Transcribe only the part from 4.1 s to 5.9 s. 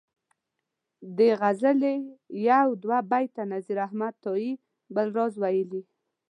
تائي بل راز ویلي.